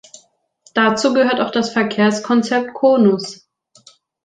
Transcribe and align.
Dazu 0.73 1.13
gehört 1.13 1.39
auch 1.39 1.51
das 1.51 1.69
Verkehrskonzept 1.73 2.73
Konus. 2.73 3.47